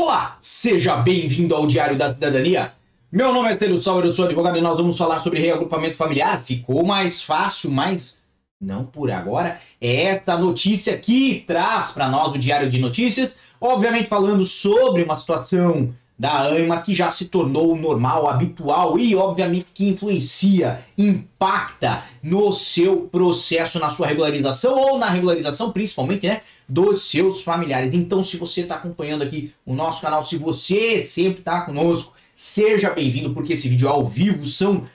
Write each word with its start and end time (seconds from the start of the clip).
Olá, 0.00 0.38
seja 0.40 0.94
bem-vindo 0.94 1.56
ao 1.56 1.66
Diário 1.66 1.98
da 1.98 2.14
Cidadania. 2.14 2.72
Meu 3.10 3.32
nome 3.32 3.50
é 3.50 3.56
Célio 3.56 3.82
Sauer, 3.82 4.06
eu 4.06 4.12
sou 4.12 4.26
advogado 4.26 4.56
e 4.56 4.60
nós 4.60 4.76
vamos 4.76 4.96
falar 4.96 5.18
sobre 5.18 5.40
reagrupamento 5.40 5.96
familiar. 5.96 6.40
Ficou 6.44 6.86
mais 6.86 7.20
fácil, 7.20 7.68
mas 7.68 8.22
não 8.60 8.84
por 8.84 9.10
agora. 9.10 9.60
É 9.80 10.04
essa 10.04 10.38
notícia 10.38 10.96
que 10.96 11.42
traz 11.48 11.90
para 11.90 12.08
nós 12.08 12.32
o 12.32 12.38
Diário 12.38 12.70
de 12.70 12.78
Notícias, 12.78 13.40
obviamente 13.60 14.08
falando 14.08 14.44
sobre 14.44 15.02
uma 15.02 15.16
situação 15.16 15.92
da 16.16 16.42
AIMA 16.42 16.80
que 16.80 16.94
já 16.94 17.10
se 17.10 17.24
tornou 17.24 17.76
normal, 17.76 18.28
habitual 18.28 18.96
e 19.00 19.16
obviamente 19.16 19.72
que 19.74 19.88
influencia, 19.88 20.80
impacta 20.96 22.04
no 22.22 22.52
seu 22.52 23.08
processo, 23.10 23.80
na 23.80 23.90
sua 23.90 24.06
regularização 24.06 24.78
ou 24.78 24.96
na 24.96 25.08
regularização, 25.08 25.72
principalmente, 25.72 26.28
né, 26.28 26.42
dos 26.68 27.10
seus 27.10 27.42
familiares. 27.42 27.94
Então, 27.94 28.22
se 28.22 28.36
você 28.36 28.62
está 28.62 28.76
acompanhando 28.76 29.22
aqui 29.22 29.54
o 29.64 29.74
nosso 29.74 30.02
canal, 30.02 30.24
se 30.24 30.36
você 30.36 31.06
sempre 31.06 31.40
está 31.40 31.62
conosco, 31.62 32.14
seja 32.34 32.90
bem-vindo, 32.90 33.32
porque 33.32 33.54
esse 33.54 33.68
vídeo 33.68 33.88
é 33.88 33.90
ao 33.90 34.06
vivo, 34.06 34.46
são 34.46 34.86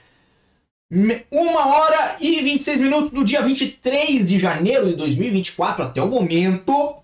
uma 1.32 1.68
hora 1.76 2.18
e 2.22 2.42
26 2.42 2.78
minutos 2.78 3.12
do 3.12 3.26
dia 3.26 3.42
23 3.42 4.28
de 4.28 4.38
janeiro 4.38 4.88
de 4.88 4.96
2024 4.96 5.84
até 5.84 6.02
o 6.02 6.08
momento, 6.08 6.98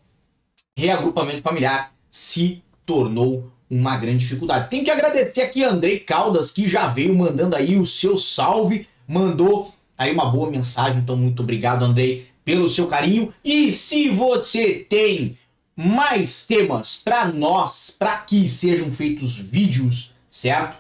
reagrupamento 0.78 1.42
familiar 1.42 1.92
se 2.10 2.64
tornou 2.86 3.52
uma 3.70 3.98
grande 3.98 4.20
dificuldade. 4.20 4.70
Tem 4.70 4.84
que 4.84 4.92
agradecer 4.92 5.42
aqui 5.42 5.64
a 5.64 5.70
Andrei 5.70 6.00
Caldas, 6.00 6.52
que 6.52 6.70
já 6.70 6.88
veio 6.88 7.16
mandando 7.18 7.56
aí 7.56 7.78
o 7.78 7.86
seu 7.86 8.16
salve, 8.16 8.88
mandou 9.08 9.74
aí 9.98 10.14
uma 10.14 10.30
boa 10.30 10.50
mensagem, 10.50 11.00
então 11.00 11.18
muito 11.18 11.44
obrigado, 11.44 11.84
Andrei, 11.84 12.29
pelo 12.50 12.68
seu 12.68 12.88
carinho. 12.88 13.32
E 13.46 13.72
se 13.72 14.10
você 14.10 14.74
tem 14.90 15.38
mais 15.76 16.48
temas 16.48 16.96
para 16.96 17.28
nós, 17.28 17.92
para 17.92 18.18
que 18.22 18.50
sejam 18.50 18.92
feitos 18.92 19.38
vídeos, 19.38 20.16
certo? 20.28 20.80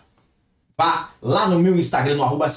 Vá 0.75 1.11
lá 1.21 1.47
no 1.47 1.59
meu 1.59 1.77
Instagram, 1.77 2.15
no 2.15 2.23
arroba 2.23 2.47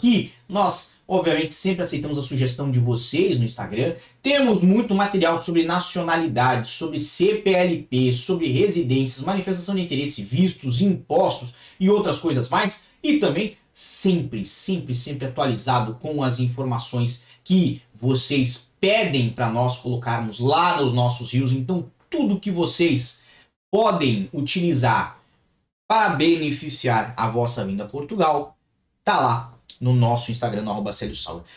que 0.00 0.30
nós, 0.48 0.94
obviamente, 1.08 1.54
sempre 1.54 1.82
aceitamos 1.82 2.16
a 2.16 2.22
sugestão 2.22 2.70
de 2.70 2.78
vocês 2.78 3.36
no 3.36 3.44
Instagram. 3.44 3.96
Temos 4.22 4.62
muito 4.62 4.94
material 4.94 5.42
sobre 5.42 5.64
nacionalidade, 5.64 6.70
sobre 6.70 7.00
CPLP, 7.00 8.12
sobre 8.12 8.46
residências, 8.46 9.24
manifestação 9.24 9.74
de 9.74 9.80
interesse, 9.80 10.22
vistos, 10.22 10.80
impostos 10.80 11.52
e 11.80 11.90
outras 11.90 12.20
coisas 12.20 12.48
mais. 12.48 12.86
E 13.02 13.18
também 13.18 13.56
sempre, 13.74 14.44
sempre, 14.44 14.94
sempre 14.94 15.26
atualizado 15.26 15.94
com 15.94 16.22
as 16.22 16.38
informações 16.38 17.26
que 17.42 17.82
vocês 18.02 18.72
pedem 18.80 19.30
para 19.30 19.48
nós 19.48 19.78
colocarmos 19.78 20.40
lá 20.40 20.82
nos 20.82 20.92
nossos 20.92 21.32
rios. 21.32 21.52
Então, 21.52 21.88
tudo 22.10 22.40
que 22.40 22.50
vocês 22.50 23.22
podem 23.70 24.28
utilizar 24.32 25.20
para 25.86 26.16
beneficiar 26.16 27.14
a 27.16 27.30
vossa 27.30 27.64
vinda 27.64 27.84
a 27.84 27.88
Portugal, 27.88 28.56
tá 29.04 29.20
lá 29.20 29.54
no 29.80 29.92
nosso 29.92 30.32
Instagram, 30.32 30.62
no 30.62 30.72
arroba 30.72 30.90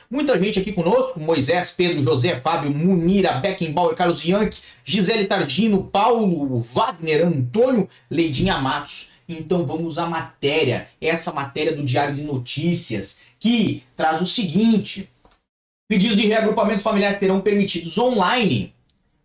Muita 0.10 0.40
gente 0.40 0.60
aqui 0.60 0.72
conosco, 0.72 1.20
Moisés, 1.20 1.72
Pedro, 1.72 2.04
José, 2.04 2.40
Fábio, 2.40 2.70
Munira, 2.70 3.40
Beckenbauer, 3.40 3.96
Carlos 3.96 4.24
Yankee, 4.24 4.62
Gisele 4.84 5.26
Tardino, 5.26 5.84
Paulo, 5.84 6.60
Wagner, 6.60 7.26
Antônio, 7.26 7.90
Leidinha 8.10 8.60
Matos. 8.60 9.10
Então 9.28 9.66
vamos 9.66 9.98
à 9.98 10.06
matéria, 10.06 10.90
essa 11.02 11.34
matéria 11.34 11.76
do 11.76 11.84
Diário 11.84 12.16
de 12.16 12.22
Notícias, 12.22 13.20
que 13.40 13.84
traz 13.98 14.22
o 14.22 14.28
seguinte: 14.28 15.10
pedidos 15.88 16.18
de 16.18 16.28
reagrupamento 16.28 16.84
familiar 16.84 17.14
serão 17.14 17.42
permitidos 17.42 17.98
online, 17.98 18.74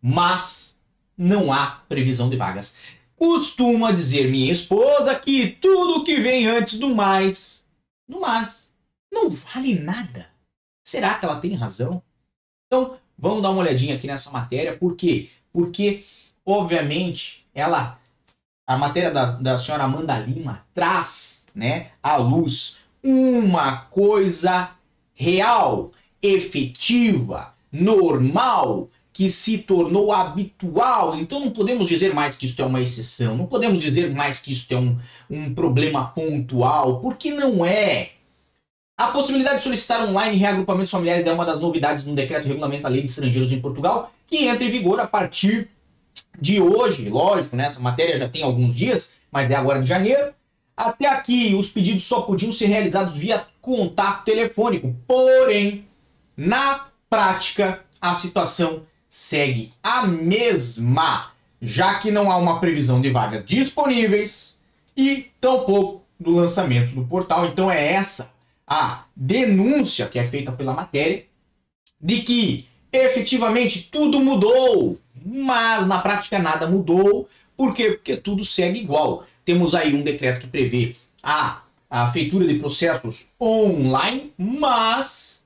mas 0.00 0.80
não 1.16 1.52
há 1.52 1.82
previsão 1.88 2.28
de 2.28 2.36
vagas. 2.36 2.78
Costuma 3.16 3.92
dizer 3.92 4.30
minha 4.30 4.52
esposa 4.52 5.14
que 5.14 5.48
tudo 5.48 6.04
que 6.04 6.16
vem 6.20 6.46
antes 6.46 6.78
do 6.78 6.94
mais, 6.94 7.66
do 8.08 8.20
mais, 8.20 8.74
não 9.12 9.28
vale 9.28 9.78
nada. 9.78 10.26
Será 10.82 11.14
que 11.14 11.24
ela 11.24 11.40
tem 11.40 11.54
razão? 11.54 12.02
Então, 12.66 12.96
vamos 13.18 13.42
dar 13.42 13.50
uma 13.50 13.60
olhadinha 13.60 13.94
aqui 13.94 14.06
nessa 14.06 14.30
matéria. 14.30 14.76
Por 14.76 14.96
quê? 14.96 15.28
Porque, 15.52 16.04
obviamente, 16.46 17.46
ela, 17.54 18.00
a 18.66 18.78
matéria 18.78 19.10
da, 19.10 19.32
da 19.32 19.58
senhora 19.58 19.84
Amanda 19.84 20.18
Lima 20.18 20.64
traz 20.72 21.44
né, 21.54 21.90
à 22.02 22.16
luz 22.16 22.78
uma 23.02 23.82
coisa 23.82 24.70
real, 25.14 25.90
efetiva, 26.22 27.54
normal, 27.72 28.88
que 29.12 29.28
se 29.28 29.58
tornou 29.58 30.12
habitual. 30.12 31.18
Então 31.18 31.40
não 31.40 31.50
podemos 31.50 31.88
dizer 31.88 32.14
mais 32.14 32.36
que 32.36 32.46
isso 32.46 32.60
é 32.60 32.64
uma 32.64 32.80
exceção, 32.80 33.36
não 33.36 33.46
podemos 33.46 33.78
dizer 33.78 34.12
mais 34.14 34.38
que 34.38 34.52
isso 34.52 34.66
é 34.72 34.76
um, 34.76 34.98
um 35.28 35.54
problema 35.54 36.08
pontual, 36.08 37.00
porque 37.00 37.30
não 37.32 37.64
é. 37.64 38.12
A 38.96 39.08
possibilidade 39.08 39.58
de 39.58 39.64
solicitar 39.64 40.06
online 40.06 40.36
reagrupamentos 40.36 40.90
familiares 40.90 41.26
é 41.26 41.32
uma 41.32 41.46
das 41.46 41.58
novidades 41.58 42.04
no 42.04 42.14
decreto 42.14 42.46
regulamento 42.46 42.82
da 42.82 42.88
lei 42.88 43.00
de 43.02 43.08
estrangeiros 43.08 43.50
em 43.50 43.60
Portugal, 43.60 44.12
que 44.26 44.44
entra 44.46 44.64
em 44.64 44.70
vigor 44.70 45.00
a 45.00 45.06
partir 45.06 45.68
de 46.38 46.60
hoje. 46.60 47.08
Lógico, 47.08 47.56
né? 47.56 47.64
essa 47.64 47.80
matéria 47.80 48.18
já 48.18 48.28
tem 48.28 48.42
alguns 48.42 48.74
dias, 48.74 49.16
mas 49.32 49.50
é 49.50 49.54
agora 49.54 49.80
de 49.80 49.88
janeiro. 49.88 50.32
Até 50.76 51.06
aqui, 51.06 51.54
os 51.54 51.68
pedidos 51.68 52.04
só 52.04 52.22
podiam 52.22 52.52
ser 52.52 52.66
realizados 52.66 53.14
via 53.14 53.46
contato 53.60 54.24
telefônico. 54.24 54.94
Porém, 55.06 55.86
na 56.40 56.86
prática, 57.10 57.84
a 58.00 58.14
situação 58.14 58.86
segue 59.10 59.68
a 59.82 60.06
mesma, 60.06 61.32
já 61.60 61.98
que 61.98 62.10
não 62.10 62.32
há 62.32 62.38
uma 62.38 62.58
previsão 62.58 62.98
de 62.98 63.10
vagas 63.10 63.44
disponíveis 63.44 64.58
e 64.96 65.26
tampouco 65.38 66.02
do 66.18 66.30
lançamento 66.30 66.94
do 66.94 67.04
portal. 67.04 67.44
Então 67.44 67.70
é 67.70 67.92
essa 67.92 68.32
a 68.66 69.04
denúncia 69.14 70.06
que 70.06 70.18
é 70.18 70.26
feita 70.30 70.50
pela 70.50 70.72
matéria 70.72 71.26
de 72.00 72.22
que 72.22 72.66
efetivamente 72.90 73.90
tudo 73.92 74.18
mudou, 74.18 74.96
mas 75.22 75.86
na 75.86 75.98
prática 75.98 76.38
nada 76.38 76.66
mudou. 76.66 77.28
Por 77.54 77.74
quê? 77.74 77.90
Porque 77.90 78.16
tudo 78.16 78.46
segue 78.46 78.80
igual. 78.80 79.26
Temos 79.44 79.74
aí 79.74 79.94
um 79.94 80.00
decreto 80.00 80.40
que 80.40 80.46
prevê 80.46 80.96
a, 81.22 81.60
a 81.90 82.10
feitura 82.10 82.46
de 82.46 82.54
processos 82.54 83.26
online, 83.38 84.32
mas 84.38 85.39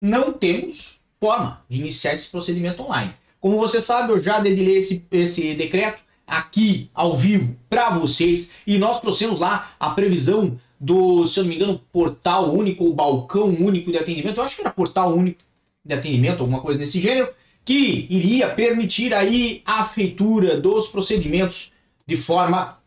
não 0.00 0.32
temos 0.32 1.00
forma 1.20 1.62
de 1.68 1.78
iniciar 1.78 2.14
esse 2.14 2.28
procedimento 2.28 2.82
online. 2.82 3.14
Como 3.40 3.58
você 3.58 3.80
sabe, 3.80 4.12
eu 4.12 4.22
já 4.22 4.38
dedilhei 4.38 4.78
esse, 4.78 5.04
esse 5.10 5.54
decreto 5.54 6.00
aqui 6.26 6.90
ao 6.94 7.16
vivo 7.16 7.56
para 7.68 7.90
vocês 7.90 8.52
e 8.66 8.78
nós 8.78 9.00
trouxemos 9.00 9.40
lá 9.40 9.72
a 9.78 9.90
previsão 9.90 10.58
do, 10.78 11.26
se 11.26 11.38
eu 11.38 11.44
não 11.44 11.50
me 11.50 11.56
engano, 11.56 11.80
portal 11.92 12.54
único 12.54 12.84
ou 12.84 12.94
balcão 12.94 13.48
único 13.48 13.90
de 13.92 13.98
atendimento. 13.98 14.38
Eu 14.38 14.44
acho 14.44 14.56
que 14.56 14.62
era 14.62 14.70
portal 14.70 15.14
único 15.14 15.40
de 15.84 15.94
atendimento, 15.94 16.40
alguma 16.40 16.60
coisa 16.60 16.78
desse 16.78 17.00
gênero, 17.00 17.32
que 17.64 18.06
iria 18.08 18.48
permitir 18.48 19.12
aí 19.12 19.62
a 19.64 19.84
feitura 19.84 20.58
dos 20.58 20.88
procedimentos 20.88 21.72
de 22.06 22.16
forma 22.16 22.78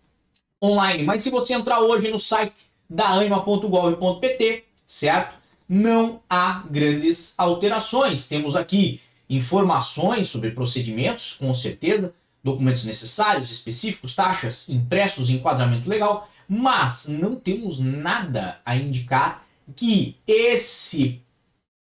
online. 0.63 1.03
Mas 1.03 1.21
se 1.21 1.29
você 1.29 1.53
entrar 1.53 1.81
hoje 1.81 2.09
no 2.09 2.17
site 2.17 2.71
da 2.89 3.09
anima.gov.pt, 3.09 4.63
certo? 4.85 5.42
Não 5.73 6.21
há 6.29 6.63
grandes 6.69 7.33
alterações. 7.35 8.27
Temos 8.27 8.55
aqui 8.55 9.01
informações 9.27 10.27
sobre 10.27 10.51
procedimentos, 10.51 11.33
com 11.33 11.51
certeza, 11.51 12.13
documentos 12.43 12.85
necessários, 12.85 13.49
específicos, 13.49 14.13
taxas, 14.13 14.69
impressos, 14.69 15.31
enquadramento 15.31 15.89
legal, 15.89 16.29
mas 16.47 17.07
não 17.07 17.35
temos 17.35 17.79
nada 17.79 18.59
a 18.63 18.75
indicar 18.75 19.47
que 19.75 20.15
esse 20.27 21.19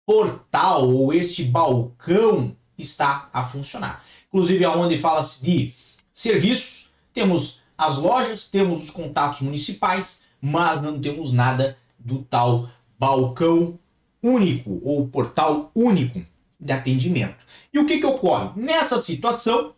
portal 0.07 0.91
ou 0.91 1.13
este 1.13 1.45
balcão 1.45 2.57
está 2.79 3.29
a 3.35 3.45
funcionar. 3.45 4.03
Inclusive, 4.29 4.65
aonde 4.65 4.97
fala-se 4.97 5.45
de 5.45 5.75
serviços, 6.11 6.91
temos 7.13 7.61
as 7.77 7.99
lojas, 7.99 8.49
temos 8.49 8.85
os 8.85 8.91
contatos 8.91 9.43
municipais, 9.43 10.23
mas 10.41 10.81
não 10.81 10.99
temos 10.99 11.35
nada 11.35 11.77
do 11.99 12.23
tal 12.23 12.71
balcão 12.99 13.79
único 14.23 14.81
ou 14.83 15.07
portal 15.07 15.71
único 15.75 16.25
de 16.59 16.73
atendimento. 16.73 17.37
E 17.73 17.79
o 17.79 17.87
que, 17.87 17.99
que 17.99 18.07
ocorre? 18.07 18.51
Nessa 18.57 19.01
situação, 19.01 19.75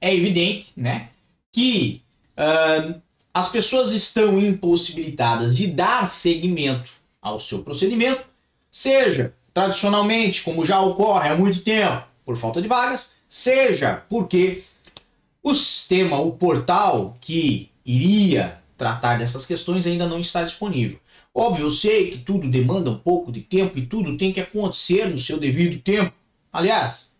é 0.00 0.14
evidente 0.14 0.72
né, 0.76 1.10
que 1.52 2.02
uh, 2.38 3.00
as 3.34 3.48
pessoas 3.50 3.92
estão 3.92 4.38
impossibilitadas 4.38 5.54
de 5.54 5.66
dar 5.66 6.08
seguimento 6.08 6.90
ao 7.20 7.38
seu 7.38 7.62
procedimento, 7.62 8.24
seja 8.70 9.34
tradicionalmente, 9.52 10.42
como 10.42 10.64
já 10.64 10.80
ocorre 10.80 11.28
há 11.28 11.36
muito 11.36 11.60
tempo, 11.62 12.04
por 12.24 12.36
falta 12.36 12.62
de 12.62 12.68
vagas, 12.68 13.12
seja 13.28 14.04
porque 14.08 14.64
o 15.42 15.54
sistema, 15.54 16.18
o 16.18 16.32
portal 16.32 17.16
que 17.20 17.70
iria 17.84 18.58
tratar 18.76 19.18
dessas 19.18 19.44
questões 19.44 19.86
ainda 19.86 20.06
não 20.06 20.20
está 20.20 20.42
disponível. 20.42 20.98
Óbvio, 21.34 21.66
eu 21.66 21.70
sei 21.70 22.10
que 22.10 22.18
tudo 22.18 22.48
demanda 22.48 22.90
um 22.90 22.98
pouco 22.98 23.30
de 23.30 23.40
tempo 23.40 23.78
e 23.78 23.86
tudo 23.86 24.16
tem 24.16 24.32
que 24.32 24.40
acontecer 24.40 25.06
no 25.08 25.18
seu 25.18 25.38
devido 25.38 25.80
tempo. 25.80 26.12
Aliás, 26.52 27.10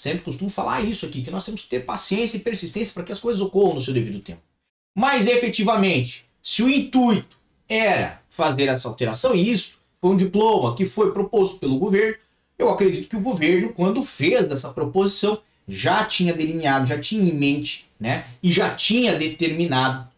Sempre 0.00 0.20
costumo 0.20 0.48
falar 0.48 0.80
isso 0.80 1.04
aqui, 1.04 1.22
que 1.22 1.30
nós 1.30 1.44
temos 1.44 1.60
que 1.60 1.68
ter 1.68 1.84
paciência 1.84 2.38
e 2.38 2.40
persistência 2.40 2.94
para 2.94 3.02
que 3.02 3.12
as 3.12 3.20
coisas 3.20 3.42
ocorram 3.42 3.74
no 3.74 3.82
seu 3.82 3.92
devido 3.92 4.18
tempo. 4.20 4.40
Mas 4.96 5.26
efetivamente, 5.26 6.24
se 6.42 6.62
o 6.62 6.70
intuito 6.70 7.36
era 7.68 8.22
fazer 8.30 8.68
essa 8.68 8.88
alteração, 8.88 9.34
e 9.34 9.52
isso 9.52 9.74
foi 10.00 10.10
um 10.12 10.16
diploma 10.16 10.74
que 10.74 10.86
foi 10.86 11.12
proposto 11.12 11.58
pelo 11.58 11.78
governo, 11.78 12.16
eu 12.58 12.70
acredito 12.70 13.10
que 13.10 13.16
o 13.16 13.20
governo, 13.20 13.74
quando 13.74 14.02
fez 14.02 14.50
essa 14.50 14.72
proposição, 14.72 15.42
já 15.68 16.02
tinha 16.06 16.32
delineado, 16.32 16.86
já 16.86 16.98
tinha 16.98 17.22
em 17.22 17.34
mente, 17.34 17.86
né? 18.00 18.26
E 18.42 18.50
já 18.50 18.74
tinha 18.74 19.18
determinado 19.18 20.08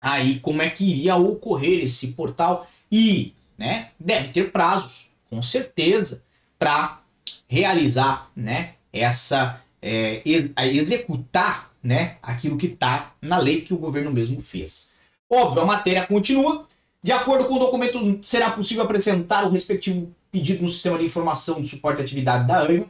aí 0.00 0.38
como 0.38 0.62
é 0.62 0.70
que 0.70 0.84
iria 0.84 1.16
ocorrer 1.16 1.82
esse 1.82 2.12
portal 2.12 2.70
e, 2.90 3.34
né? 3.56 3.90
Deve 3.98 4.28
ter 4.28 4.50
prazos, 4.50 5.08
com 5.28 5.42
certeza, 5.42 6.22
para 6.58 7.00
realizar, 7.46 8.30
né? 8.34 8.74
Essa 8.92 9.62
é, 9.80 10.22
ex 10.24 10.52
executar, 10.56 11.70
né? 11.82 12.16
Aquilo 12.22 12.56
que 12.56 12.66
está 12.66 13.14
na 13.20 13.38
lei 13.38 13.60
que 13.60 13.74
o 13.74 13.78
governo 13.78 14.10
mesmo 14.10 14.40
fez. 14.40 14.92
Óbvio, 15.30 15.62
a 15.62 15.66
matéria 15.66 16.06
continua. 16.06 16.66
De 17.02 17.12
acordo 17.12 17.46
com 17.46 17.54
o 17.54 17.58
documento, 17.58 18.18
será 18.22 18.50
possível 18.50 18.82
apresentar 18.82 19.46
o 19.46 19.50
respectivo 19.50 20.12
pedido 20.30 20.62
no 20.62 20.68
sistema 20.68 20.98
de 20.98 21.06
informação 21.06 21.62
de 21.62 21.68
suporte 21.68 22.00
à 22.00 22.04
atividade 22.04 22.46
da 22.46 22.60
ANIMA, 22.60 22.86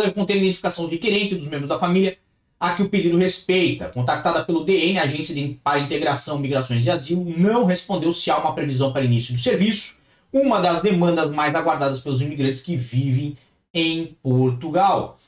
deve 0.00 0.12
conter 0.12 0.36
identificação 0.36 0.84
do 0.84 0.90
requerente 0.90 1.34
dos 1.34 1.46
membros 1.46 1.68
da 1.68 1.78
família, 1.78 2.18
a 2.62 2.74
que 2.76 2.82
o 2.84 2.88
pedido 2.88 3.18
respeita. 3.18 3.88
Contactada 3.88 4.44
pelo 4.44 4.62
DN, 4.62 4.96
Agência 5.00 5.34
de, 5.34 5.58
para 5.64 5.80
Integração, 5.80 6.38
Migrações 6.38 6.86
e 6.86 6.90
Asilo, 6.92 7.24
não 7.36 7.64
respondeu 7.64 8.12
se 8.12 8.30
há 8.30 8.38
uma 8.38 8.54
previsão 8.54 8.92
para 8.92 9.04
início 9.04 9.34
do 9.34 9.40
serviço, 9.40 9.96
uma 10.32 10.60
das 10.60 10.80
demandas 10.80 11.28
mais 11.28 11.56
aguardadas 11.56 11.98
pelos 11.98 12.20
imigrantes 12.20 12.62
que 12.62 12.76
vivem 12.76 13.36
em 13.74 14.16
Portugal. 14.22 15.18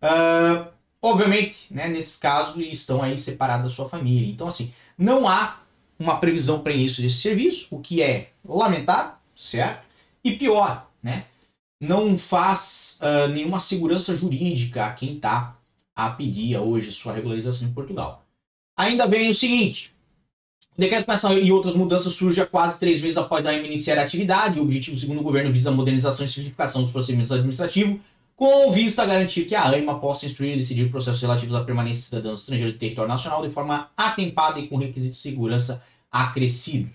Uh, 0.00 0.68
obviamente, 1.02 1.66
né, 1.68 1.88
nesses 1.88 2.16
casos, 2.16 2.54
estão 2.58 3.02
aí 3.02 3.18
separados 3.18 3.64
da 3.64 3.70
sua 3.74 3.88
família. 3.88 4.30
Então, 4.30 4.46
assim, 4.46 4.72
não 4.96 5.28
há 5.28 5.58
uma 5.98 6.18
previsão 6.20 6.60
para 6.60 6.74
início 6.74 7.02
desse 7.02 7.16
serviço, 7.16 7.66
o 7.72 7.80
que 7.80 8.04
é 8.04 8.28
lamentável, 8.44 9.14
certo? 9.34 9.84
E 10.22 10.36
pior, 10.36 10.88
né? 11.02 11.24
Não 11.80 12.16
faz 12.16 13.00
uh, 13.02 13.26
nenhuma 13.32 13.58
segurança 13.58 14.16
jurídica 14.16 14.86
a 14.86 14.92
quem 14.92 15.16
está 15.16 15.56
a 15.94 16.10
pedir 16.10 16.58
hoje 16.58 16.92
sua 16.92 17.12
regularização 17.12 17.68
em 17.68 17.72
Portugal. 17.72 18.24
Ainda 18.76 19.06
bem 19.06 19.30
o 19.30 19.34
seguinte: 19.34 19.94
o 20.76 20.80
decreto 20.80 21.10
essa 21.10 21.32
e 21.32 21.52
outras 21.52 21.76
mudanças 21.76 22.12
surge 22.14 22.40
há 22.40 22.46
quase 22.46 22.80
três 22.80 23.00
meses 23.00 23.16
após 23.16 23.46
a 23.46 23.50
AIMA 23.50 23.66
iniciar 23.66 23.96
a 23.98 24.02
atividade. 24.02 24.58
O 24.58 24.62
objetivo, 24.62 24.98
segundo 24.98 25.20
o 25.20 25.22
governo, 25.22 25.52
visa 25.52 25.70
a 25.70 25.72
modernização 25.72 26.26
e 26.26 26.28
simplificação 26.28 26.82
dos 26.82 26.90
procedimentos 26.90 27.30
administrativos, 27.30 28.00
com 28.34 28.72
vista 28.72 29.02
a 29.02 29.06
garantir 29.06 29.44
que 29.44 29.54
a 29.54 29.68
AIMA 29.68 30.00
possa 30.00 30.26
instruir 30.26 30.54
e 30.54 30.56
decidir 30.56 30.90
processos 30.90 31.22
relativos 31.22 31.54
à 31.54 31.62
permanência 31.62 32.00
de 32.00 32.06
cidadãos 32.06 32.40
estrangeiros 32.40 32.74
do 32.74 32.80
território 32.80 33.08
nacional 33.08 33.46
de 33.46 33.52
forma 33.52 33.88
atempada 33.96 34.58
e 34.58 34.66
com 34.66 34.76
requisitos 34.76 35.18
de 35.18 35.22
segurança 35.22 35.80
acrescidos. 36.10 36.90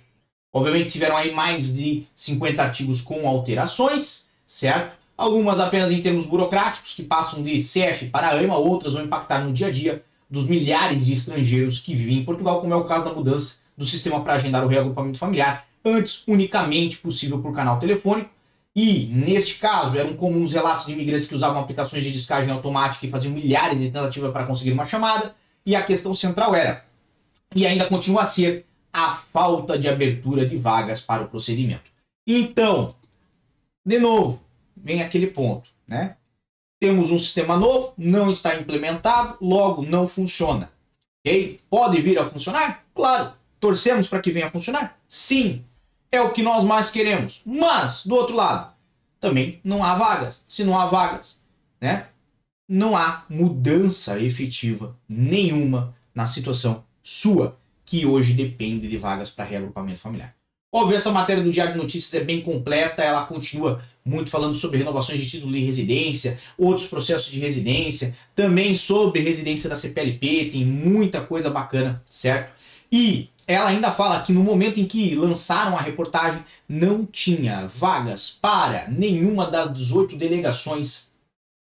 Obviamente 0.51 0.91
tiveram 0.91 1.15
aí 1.15 1.31
mais 1.31 1.73
de 1.73 2.05
50 2.13 2.61
artigos 2.61 3.01
com 3.01 3.27
alterações, 3.27 4.29
certo? 4.45 4.98
Algumas 5.19 5.59
apenas 5.59 5.91
em 5.91 6.01
termos 6.01 6.25
burocráticos, 6.25 6.93
que 6.93 7.03
passam 7.03 7.43
de 7.43 7.59
CF 7.59 8.05
para 8.05 8.29
AIMA, 8.29 8.55
outras 8.55 8.93
vão 8.93 9.03
impactar 9.03 9.43
no 9.43 9.51
dia 9.51 9.67
a 9.67 9.69
dia 9.69 10.01
dos 10.29 10.45
milhares 10.45 11.05
de 11.05 11.11
estrangeiros 11.11 11.77
que 11.77 11.93
vivem 11.93 12.19
em 12.19 12.23
Portugal, 12.23 12.61
como 12.61 12.73
é 12.73 12.77
o 12.77 12.85
caso 12.85 13.03
da 13.03 13.11
mudança 13.11 13.57
do 13.77 13.85
sistema 13.85 14.21
para 14.21 14.35
agendar 14.35 14.63
o 14.63 14.69
reagrupamento 14.69 15.19
familiar, 15.19 15.67
antes 15.83 16.23
unicamente 16.25 16.99
possível 16.99 17.37
por 17.39 17.53
canal 17.53 17.81
telefônico, 17.81 18.29
e, 18.73 19.07
neste 19.07 19.55
caso, 19.55 19.97
eram 19.97 20.13
comuns 20.13 20.53
relatos 20.53 20.85
de 20.85 20.93
imigrantes 20.93 21.27
que 21.27 21.35
usavam 21.35 21.59
aplicações 21.59 22.01
de 22.01 22.13
descagem 22.13 22.49
automática 22.49 23.05
e 23.05 23.09
faziam 23.09 23.33
milhares 23.33 23.77
de 23.77 23.91
tentativas 23.91 24.31
para 24.31 24.45
conseguir 24.45 24.71
uma 24.71 24.85
chamada, 24.85 25.35
e 25.65 25.75
a 25.75 25.83
questão 25.83 26.13
central 26.13 26.55
era, 26.55 26.85
e 27.53 27.67
ainda 27.67 27.87
continua 27.87 28.21
a 28.21 28.25
ser, 28.25 28.65
a 28.93 29.15
falta 29.15 29.77
de 29.77 29.89
abertura 29.89 30.45
de 30.45 30.55
vagas 30.55 31.01
para 31.01 31.23
o 31.23 31.27
procedimento. 31.27 31.91
Então, 32.25 32.87
de 33.85 33.99
novo, 33.99 34.47
vem 34.83 35.01
aquele 35.01 35.27
ponto, 35.27 35.69
né? 35.87 36.15
Temos 36.79 37.11
um 37.11 37.19
sistema 37.19 37.57
novo, 37.57 37.93
não 37.97 38.31
está 38.31 38.55
implementado, 38.55 39.37
logo 39.41 39.83
não 39.83 40.07
funciona. 40.07 40.71
Ok? 41.19 41.59
Pode 41.69 42.01
vir 42.01 42.17
a 42.17 42.29
funcionar? 42.29 42.85
Claro. 42.95 43.33
Torcemos 43.59 44.07
para 44.07 44.21
que 44.21 44.31
venha 44.31 44.47
a 44.47 44.51
funcionar? 44.51 44.97
Sim. 45.07 45.65
É 46.11 46.21
o 46.21 46.31
que 46.31 46.41
nós 46.41 46.63
mais 46.63 46.89
queremos. 46.89 47.41
Mas, 47.45 48.05
do 48.05 48.15
outro 48.15 48.35
lado, 48.35 48.73
também 49.19 49.59
não 49.63 49.83
há 49.83 49.95
vagas. 49.95 50.45
Se 50.47 50.63
não 50.63 50.79
há 50.79 50.85
vagas, 50.85 51.41
né? 51.81 52.07
Não 52.67 52.95
há 52.95 53.25
mudança 53.29 54.19
efetiva 54.19 54.97
nenhuma 55.07 55.93
na 56.15 56.25
situação 56.25 56.85
sua 57.03 57.57
que 57.83 58.05
hoje 58.05 58.33
depende 58.33 58.87
de 58.87 58.97
vagas 58.97 59.29
para 59.29 59.45
reagrupamento 59.45 59.99
familiar. 59.99 60.35
Óbvio, 60.71 60.97
essa 60.97 61.11
matéria 61.11 61.43
do 61.43 61.51
Diário 61.51 61.73
de 61.73 61.79
Notícias 61.79 62.21
é 62.21 62.23
bem 62.23 62.41
completa, 62.41 63.01
ela 63.01 63.25
continua 63.25 63.83
muito 64.05 64.29
falando 64.29 64.53
sobre 64.53 64.77
renovações 64.77 65.19
de 65.19 65.27
título 65.27 65.51
de 65.51 65.65
residência, 65.65 66.39
outros 66.57 66.87
processos 66.87 67.31
de 67.31 67.39
residência, 67.39 68.15
também 68.35 68.75
sobre 68.75 69.19
residência 69.19 69.67
da 69.67 69.75
CPLP, 69.75 70.51
tem 70.51 70.63
muita 70.63 71.21
coisa 71.21 71.49
bacana, 71.49 72.03
certo? 72.07 72.53
E 72.91 73.29
ela 73.47 73.69
ainda 73.69 73.91
fala 73.91 74.21
que 74.21 74.31
no 74.31 74.43
momento 74.43 74.79
em 74.79 74.85
que 74.85 75.15
lançaram 75.15 75.75
a 75.75 75.81
reportagem, 75.81 76.43
não 76.67 77.03
tinha 77.03 77.65
vagas 77.67 78.37
para 78.39 78.87
nenhuma 78.87 79.49
das 79.49 79.73
18 79.73 80.15
delegações, 80.15 81.07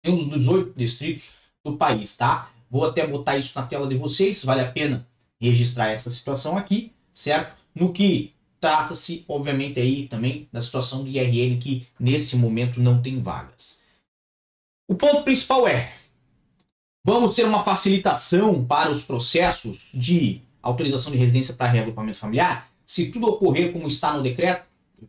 nenhum 0.03 0.17
dos 0.17 0.39
18 0.39 0.73
distritos 0.75 1.35
do 1.63 1.77
país, 1.77 2.17
tá? 2.17 2.51
Vou 2.71 2.87
até 2.87 3.07
botar 3.07 3.37
isso 3.37 3.53
na 3.59 3.67
tela 3.67 3.87
de 3.87 3.97
vocês, 3.97 4.43
vale 4.43 4.63
a 4.63 4.73
pena 4.73 5.07
registrar 5.39 5.89
essa 5.91 6.09
situação 6.09 6.57
aqui, 6.57 6.93
certo? 7.13 7.55
No 7.75 7.93
que 7.93 8.33
trata-se, 8.67 9.25
obviamente, 9.29 9.79
aí 9.79 10.09
também 10.09 10.49
da 10.53 10.61
situação 10.61 11.05
do 11.05 11.09
IRN, 11.09 11.57
que 11.59 11.87
nesse 12.01 12.37
momento 12.37 12.81
não 12.81 13.01
tem 13.01 13.23
vagas. 13.23 13.81
O 14.91 14.97
ponto 14.97 15.23
principal 15.23 15.69
é: 15.69 15.93
vamos 17.07 17.37
ter 17.37 17.45
uma 17.45 17.63
facilitação 17.63 18.65
para 18.65 18.91
os 18.91 19.05
processos 19.05 19.89
de 19.95 20.43
autorização 20.61 21.13
de 21.13 21.19
residência 21.19 21.55
para 21.55 21.71
reagrupamento 21.71 22.19
familiar? 22.19 22.69
Se 22.85 23.13
tudo 23.13 23.29
ocorrer 23.29 23.73
como 23.73 23.87
está 23.87 24.17
no 24.17 24.23
decreto, 24.23 24.67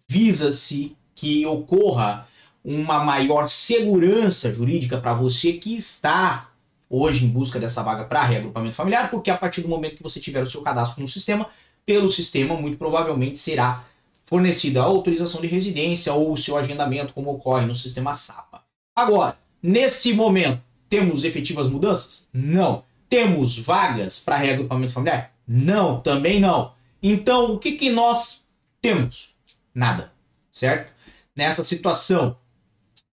visa-se 0.08 0.96
que 1.16 1.44
ocorra 1.48 2.28
uma 2.64 3.04
maior 3.04 3.50
segurança 3.50 4.54
jurídica 4.54 5.00
para 5.00 5.16
você 5.16 5.54
que 5.54 5.76
está 5.76 6.52
hoje 6.88 7.26
em 7.26 7.30
busca 7.30 7.60
dessa 7.60 7.82
vaga 7.82 8.06
para 8.06 8.24
reagrupamento 8.24 8.76
familiar, 8.76 9.10
porque 9.10 9.32
a 9.32 9.38
partir 9.38 9.62
do 9.62 9.68
momento 9.68 9.98
que 9.98 10.04
você 10.04 10.20
tiver 10.20 10.44
o 10.44 10.48
seu 10.48 10.62
cadastro 10.62 11.02
no 11.02 11.08
sistema, 11.08 11.50
pelo 11.88 12.12
sistema 12.12 12.54
muito 12.54 12.78
provavelmente 12.78 13.40
será 13.40 13.86
fornecida 14.26 14.82
a 14.82 14.86
autorização 14.86 15.40
de 15.40 15.48
residência 15.48 16.14
ou 16.14 16.34
o 16.34 16.38
seu 16.38 16.58
agendamento, 16.58 17.14
como 17.14 17.32
ocorre 17.32 17.66
no 17.66 17.74
sistema 17.74 18.14
SAPA. 18.14 18.62
Agora, 18.94 19.40
nesse 19.64 20.12
momento, 20.12 20.62
temos 20.90 21.24
efetivas 21.24 21.70
mudanças? 21.70 22.28
Não. 22.34 22.84
Temos 23.10 23.58
vagas 23.58 24.20
para 24.20 24.36
reagrupamento 24.36 24.92
familiar? 24.92 25.32
Não, 25.48 26.02
também 26.02 26.42
não. 26.42 26.74
Então, 27.02 27.54
o 27.54 27.58
que, 27.58 27.72
que 27.72 27.90
nós 27.90 28.46
temos? 28.82 29.34
Nada, 29.74 30.12
certo? 30.52 30.92
Nessa 31.34 31.64
situação, 31.64 32.36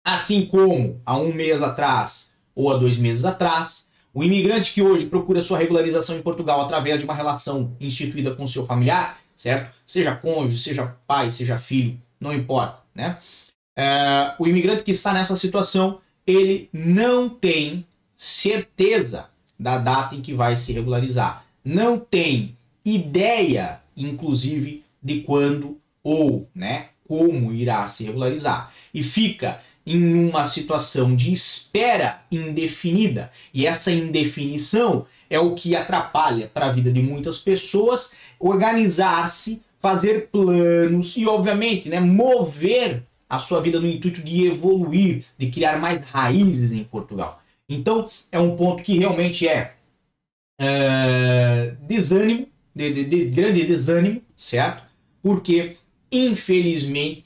assim 0.05 0.45
como 0.45 1.01
há 1.07 1.17
um 1.17 1.33
mês 1.33 1.63
atrás 1.63 2.33
ou 2.55 2.71
há 2.71 2.77
dois 2.77 2.99
meses 2.99 3.25
atrás. 3.25 3.91
O 4.13 4.25
imigrante 4.25 4.73
que 4.73 4.83
hoje 4.83 5.07
procura 5.07 5.43
sua 5.43 5.59
regularização 5.59 6.17
em 6.17 6.23
Portugal 6.23 6.61
através 6.61 6.99
de 6.99 7.05
uma 7.05 7.15
relação 7.15 7.77
instituída 7.81 8.35
com 8.35 8.47
seu 8.47 8.67
familiar, 8.67 9.21
certo? 9.37 9.75
Seja 9.87 10.17
cônjuge, 10.17 10.63
seja 10.63 10.97
pai, 11.07 11.31
seja 11.31 11.59
filho, 11.59 12.01
não 12.21 12.33
importa, 12.33 12.81
né? 12.95 13.19
É, 13.77 14.35
o 14.39 14.47
imigrante 14.47 14.83
que 14.83 14.91
está 14.91 15.13
nessa 15.13 15.37
situação, 15.37 16.01
ele 16.27 16.69
não 16.73 17.29
tem 17.29 17.87
certeza 18.17 19.29
da 19.59 19.79
data 19.79 20.17
em 20.17 20.21
que 20.21 20.35
vai 20.35 20.57
se 20.57 20.73
regularizar. 20.73 21.45
Não 21.65 21.99
tem 21.99 22.57
ideia, 22.85 23.81
inclusive, 23.97 24.85
de 25.03 25.21
quando 25.21 25.79
ou, 26.03 26.49
né, 26.55 26.89
como 27.07 27.53
irá 27.53 27.87
se 27.87 28.05
regularizar. 28.05 28.73
E 28.93 29.03
fica 29.03 29.61
em 29.95 30.29
uma 30.29 30.45
situação 30.45 31.17
de 31.17 31.33
espera 31.33 32.23
indefinida. 32.31 33.33
E 33.53 33.67
essa 33.67 33.91
indefinição 33.91 35.07
é 35.31 35.39
o 35.39 35.55
que 35.55 35.75
atrapalha 35.75 36.51
para 36.53 36.67
a 36.67 36.73
vida 36.73 36.93
de 36.93 37.03
muitas 37.03 37.39
pessoas 37.39 38.13
organizar-se, 38.39 39.63
fazer 39.81 40.29
planos 40.29 41.17
e, 41.17 41.27
obviamente, 41.27 41.89
né, 41.89 42.01
mover 42.01 43.03
a 43.29 43.39
sua 43.39 43.61
vida 43.61 43.79
no 43.79 43.87
intuito 43.87 44.23
de 44.23 44.47
evoluir, 44.47 45.25
de 45.37 45.51
criar 45.51 45.79
mais 45.79 46.01
raízes 46.01 46.73
em 46.73 46.83
Portugal. 46.83 47.43
Então, 47.69 48.11
é 48.33 48.39
um 48.39 48.57
ponto 48.57 48.83
que 48.83 48.99
realmente 48.99 49.47
é, 49.47 49.75
é 50.59 51.75
desânimo, 51.83 52.49
de, 52.75 52.93
de, 52.93 53.05
de 53.05 53.25
grande 53.27 53.67
desânimo, 53.67 54.23
certo? 54.35 54.85
Porque, 55.23 55.77
infelizmente, 56.11 57.25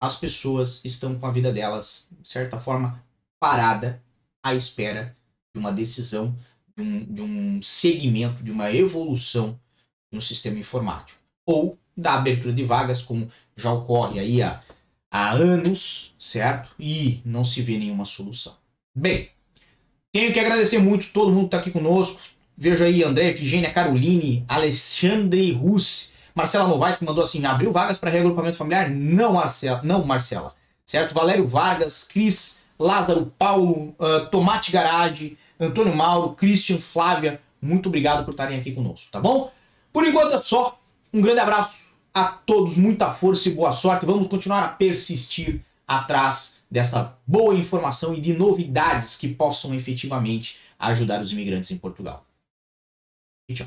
as 0.00 0.16
pessoas 0.16 0.82
estão 0.84 1.18
com 1.18 1.26
a 1.26 1.30
vida 1.30 1.52
delas, 1.52 2.08
de 2.20 2.28
certa 2.28 2.58
forma, 2.58 3.02
parada 3.38 4.02
à 4.42 4.54
espera 4.54 5.14
de 5.54 5.60
uma 5.60 5.72
decisão, 5.72 6.34
de 6.76 6.82
um, 6.82 7.04
de 7.04 7.20
um 7.20 7.62
segmento, 7.62 8.42
de 8.42 8.50
uma 8.50 8.72
evolução 8.72 9.60
no 10.10 10.20
sistema 10.20 10.58
informático. 10.58 11.20
Ou 11.44 11.78
da 11.96 12.14
abertura 12.14 12.54
de 12.54 12.64
vagas, 12.64 13.02
como 13.02 13.30
já 13.56 13.72
ocorre 13.72 14.18
aí 14.18 14.42
há, 14.42 14.60
há 15.10 15.32
anos, 15.32 16.14
certo? 16.18 16.74
E 16.78 17.20
não 17.24 17.44
se 17.44 17.60
vê 17.60 17.76
nenhuma 17.76 18.06
solução. 18.06 18.56
Bem, 18.94 19.28
tenho 20.12 20.32
que 20.32 20.40
agradecer 20.40 20.78
muito 20.78 21.12
todo 21.12 21.30
mundo 21.30 21.42
que 21.42 21.56
está 21.56 21.58
aqui 21.58 21.70
conosco. 21.70 22.20
Vejo 22.56 22.84
aí 22.84 23.02
André, 23.02 23.30
Efigênia, 23.30 23.72
Caroline, 23.72 24.44
Alexandre 24.48 25.52
Russi, 25.52 26.12
Marcela 26.34 26.68
Novaes 26.68 26.98
que 26.98 27.04
mandou 27.04 27.24
assim: 27.24 27.44
abriu 27.44 27.72
vagas 27.72 27.98
para 27.98 28.10
reagrupamento 28.10 28.56
familiar? 28.56 28.90
Não, 28.90 29.32
Marcela, 29.34 29.80
não, 29.82 30.04
Marcela. 30.04 30.52
Certo? 30.84 31.14
Valério 31.14 31.46
Vargas, 31.46 32.04
Cris, 32.04 32.64
Lázaro, 32.78 33.32
Paulo, 33.38 33.94
uh, 33.98 34.26
Tomate 34.30 34.72
Garage, 34.72 35.38
Antônio 35.58 35.94
Mauro, 35.94 36.34
Christian, 36.34 36.78
Flávia, 36.78 37.40
muito 37.60 37.88
obrigado 37.88 38.24
por 38.24 38.30
estarem 38.30 38.58
aqui 38.58 38.72
conosco, 38.72 39.10
tá 39.12 39.20
bom? 39.20 39.52
Por 39.92 40.06
enquanto 40.06 40.34
é 40.34 40.40
só. 40.40 40.78
Um 41.12 41.20
grande 41.20 41.40
abraço 41.40 41.86
a 42.14 42.26
todos, 42.26 42.76
muita 42.76 43.12
força 43.14 43.48
e 43.48 43.52
boa 43.52 43.72
sorte. 43.72 44.06
Vamos 44.06 44.28
continuar 44.28 44.64
a 44.64 44.68
persistir 44.68 45.60
atrás 45.86 46.58
desta 46.70 47.18
boa 47.26 47.54
informação 47.54 48.14
e 48.14 48.20
de 48.20 48.32
novidades 48.32 49.16
que 49.16 49.28
possam 49.28 49.74
efetivamente 49.74 50.58
ajudar 50.78 51.20
os 51.20 51.32
imigrantes 51.32 51.70
em 51.72 51.78
Portugal. 51.78 52.24
E 53.48 53.54
tchau. 53.54 53.66